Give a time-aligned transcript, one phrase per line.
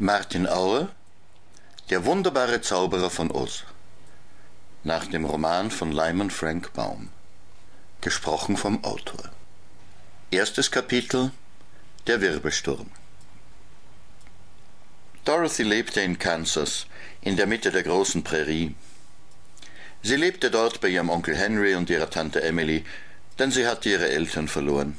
[0.00, 0.88] Martin Aue
[1.88, 3.62] Der wunderbare Zauberer von Oz
[4.82, 7.10] nach dem Roman von Lyman Frank Baum
[8.00, 9.30] gesprochen vom Autor
[10.32, 11.30] Erstes Kapitel
[12.08, 12.90] Der Wirbelsturm
[15.24, 16.86] Dorothy lebte in Kansas,
[17.20, 18.74] in der Mitte der großen Prärie.
[20.02, 22.84] Sie lebte dort bei ihrem Onkel Henry und ihrer Tante Emily,
[23.38, 24.98] denn sie hatte ihre Eltern verloren.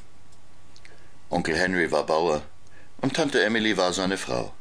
[1.29, 2.43] Onkel Henry war Bauer
[3.01, 4.53] und Tante Emily war seine Frau.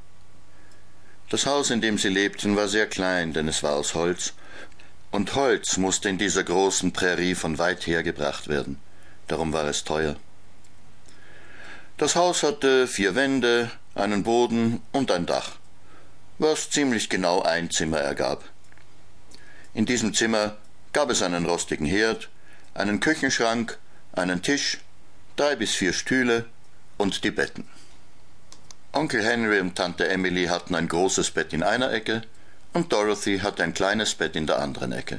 [1.35, 4.35] Das Haus, in dem sie lebten, war sehr klein, denn es war aus Holz,
[5.11, 8.79] und Holz musste in dieser großen Prärie von weit her gebracht werden.
[9.27, 10.15] Darum war es teuer.
[11.97, 15.57] Das Haus hatte vier Wände, einen Boden und ein Dach,
[16.39, 18.45] was ziemlich genau ein Zimmer ergab.
[19.75, 20.57] In diesem Zimmer
[20.93, 22.29] gab es einen rostigen Herd,
[22.75, 23.77] einen Küchenschrank,
[24.13, 24.79] einen Tisch,
[25.35, 26.45] drei bis vier Stühle
[26.97, 27.67] und die Betten.
[28.95, 32.23] Onkel Henry und Tante Emily hatten ein großes Bett in einer Ecke
[32.75, 35.19] und Dorothy hatte ein kleines Bett in der anderen Ecke.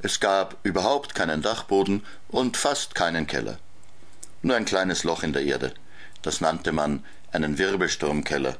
[0.00, 3.58] Es gab überhaupt keinen Dachboden und fast keinen Keller.
[4.40, 5.74] Nur ein kleines Loch in der Erde.
[6.22, 8.56] Das nannte man einen Wirbelsturmkeller.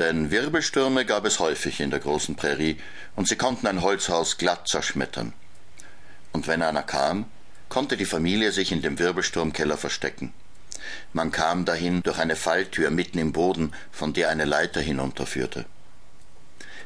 [0.00, 2.80] Denn Wirbelstürme gab es häufig in der großen Prärie
[3.14, 5.34] und sie konnten ein Holzhaus glatt zerschmettern.
[6.32, 7.26] Und wenn einer kam,
[7.68, 10.34] konnte die Familie sich in dem Wirbelsturmkeller verstecken.
[11.12, 15.64] Man kam dahin durch eine Falltür mitten im Boden, von der eine Leiter hinunterführte.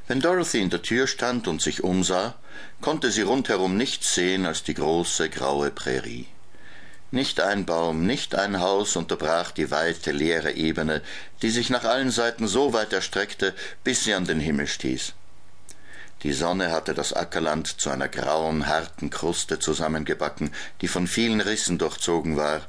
[0.07, 2.35] Wenn Dorothy in der Tür stand und sich umsah,
[2.81, 6.27] konnte sie rundherum nichts sehen als die große graue Prärie.
[7.11, 11.03] Nicht ein Baum, nicht ein Haus unterbrach die weite, leere Ebene,
[11.43, 13.55] die sich nach allen Seiten so weit erstreckte,
[13.85, 15.15] bis sie an den Himmel stieß.
[16.23, 21.79] Die Sonne hatte das Ackerland zu einer grauen, harten Kruste zusammengebacken, die von vielen Rissen
[21.79, 22.63] durchzogen war,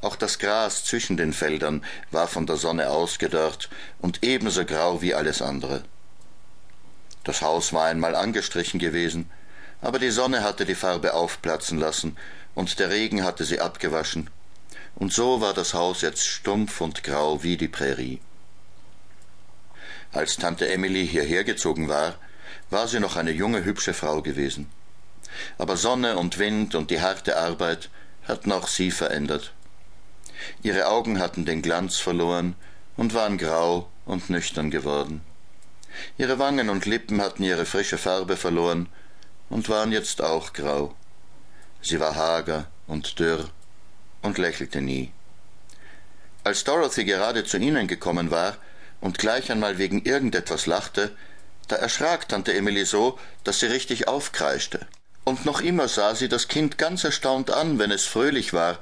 [0.00, 3.68] auch das Gras zwischen den Feldern war von der Sonne ausgedörrt
[4.00, 5.82] und ebenso grau wie alles andere.
[7.24, 9.30] Das Haus war einmal angestrichen gewesen,
[9.80, 12.16] aber die Sonne hatte die Farbe aufplatzen lassen
[12.54, 14.30] und der Regen hatte sie abgewaschen,
[14.94, 18.20] und so war das Haus jetzt stumpf und grau wie die Prärie.
[20.12, 22.14] Als Tante Emily hierher gezogen war,
[22.70, 24.70] war sie noch eine junge, hübsche Frau gewesen.
[25.58, 27.90] Aber Sonne und Wind und die harte Arbeit
[28.26, 29.52] hatten auch sie verändert.
[30.62, 32.54] Ihre Augen hatten den Glanz verloren
[32.96, 35.20] und waren grau und nüchtern geworden.
[36.18, 38.88] Ihre Wangen und Lippen hatten ihre frische Farbe verloren
[39.48, 40.94] und waren jetzt auch grau.
[41.80, 43.48] Sie war hager und dürr
[44.22, 45.12] und lächelte nie.
[46.44, 48.56] Als Dorothy gerade zu ihnen gekommen war
[49.00, 51.16] und gleich einmal wegen irgendetwas lachte,
[51.68, 54.86] da erschrak Tante Emily so, dass sie richtig aufkreischte.
[55.24, 58.78] Und noch immer sah sie das Kind ganz erstaunt an, wenn es fröhlich war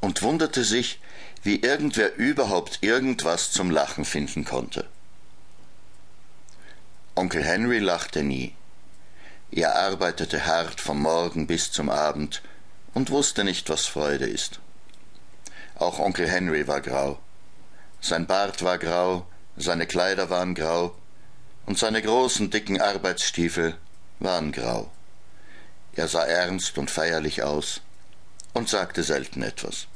[0.00, 1.00] und wunderte sich,
[1.42, 4.86] wie irgendwer überhaupt irgendwas zum Lachen finden konnte.
[7.14, 8.54] Onkel Henry lachte nie.
[9.50, 12.42] Er arbeitete hart vom Morgen bis zum Abend
[12.94, 14.60] und wusste nicht, was Freude ist.
[15.76, 17.18] Auch Onkel Henry war grau.
[18.00, 19.26] Sein Bart war grau,
[19.56, 20.94] seine Kleider waren grau
[21.66, 23.76] und seine großen dicken Arbeitsstiefel
[24.20, 24.90] waren grau.
[25.94, 27.80] Er sah ernst und feierlich aus
[28.54, 29.86] und sagte selten etwas.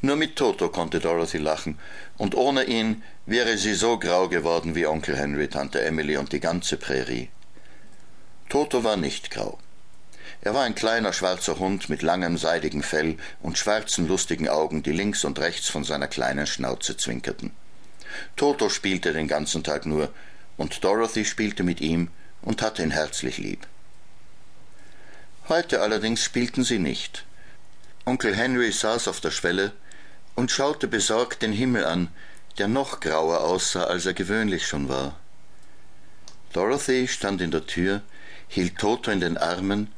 [0.00, 1.78] Nur mit Toto konnte Dorothy lachen,
[2.16, 6.40] und ohne ihn wäre sie so grau geworden wie Onkel Henry, Tante Emily und die
[6.40, 7.28] ganze Prärie.
[8.48, 9.58] Toto war nicht grau.
[10.42, 14.92] Er war ein kleiner schwarzer Hund mit langem seidigem Fell und schwarzen lustigen Augen, die
[14.92, 17.52] links und rechts von seiner kleinen Schnauze zwinkerten.
[18.36, 20.12] Toto spielte den ganzen Tag nur,
[20.56, 22.08] und Dorothy spielte mit ihm
[22.42, 23.66] und hatte ihn herzlich lieb.
[25.48, 27.24] Heute allerdings spielten sie nicht.
[28.04, 29.72] Onkel Henry saß auf der Schwelle
[30.34, 32.08] und schaute besorgt den Himmel an,
[32.58, 35.14] der noch grauer aussah, als er gewöhnlich schon war.
[36.52, 38.02] Dorothy stand in der Tür,
[38.48, 39.92] hielt Toto in den Armen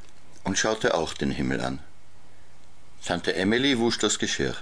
[0.44, 1.78] und schaute auch den Himmel an.
[3.02, 4.54] Tante Emily wusch das Geschirr.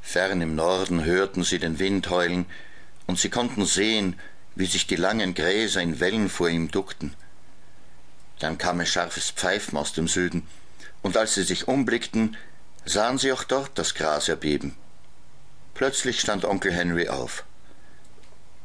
[0.00, 2.46] Fern im Norden hörten sie den Wind heulen,
[3.06, 4.18] und sie konnten sehen,
[4.54, 7.14] wie sich die langen Gräser in Wellen vor ihm duckten.
[8.38, 10.46] Dann kam ein scharfes Pfeifen aus dem Süden,
[11.02, 12.36] und als sie sich umblickten,
[12.84, 14.76] sahen sie auch dort das Gras erbeben.
[15.74, 17.44] Plötzlich stand Onkel Henry auf.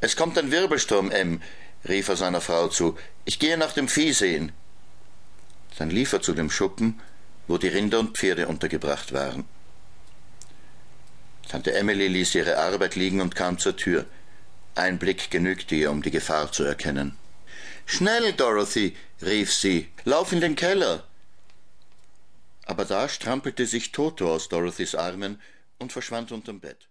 [0.01, 1.41] Es kommt ein Wirbelsturm, Em,
[1.87, 2.97] rief er seiner Frau zu.
[3.25, 4.51] Ich gehe nach dem Vieh sehen.
[5.77, 6.99] Dann lief er zu dem Schuppen,
[7.47, 9.45] wo die Rinder und Pferde untergebracht waren.
[11.49, 14.05] Tante Emily ließ ihre Arbeit liegen und kam zur Tür.
[14.75, 17.17] Ein Blick genügte ihr, um die Gefahr zu erkennen.
[17.85, 21.03] Schnell, Dorothy, rief sie, lauf in den Keller
[22.65, 25.41] aber da strampelte sich Toto aus Dorothys Armen
[25.80, 26.88] und verschwand unterm Bett.